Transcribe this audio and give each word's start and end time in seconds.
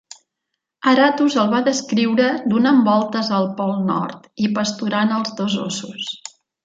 Aratus 0.91 1.35
el 1.41 1.51
va 1.51 1.59
descriure 1.67 2.29
donant 2.53 2.81
voltes 2.87 3.29
al 3.41 3.45
pol 3.61 3.75
nord, 3.91 4.27
i 4.47 4.51
pasturant 4.57 5.15
els 5.19 5.35
dos 5.43 5.59
óssos. 5.67 6.09